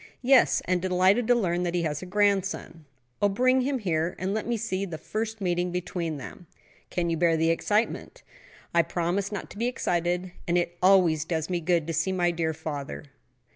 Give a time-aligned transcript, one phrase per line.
[0.23, 2.85] "Yes, and delighted to learn that he has a grandson."
[3.21, 6.47] "Oh, bring him here and let me see the first meeting between them."
[6.89, 8.23] "Can you bear the excitement?"
[8.73, 12.31] "I promise not to be excited; and it always does me good to see my
[12.31, 13.03] dear father."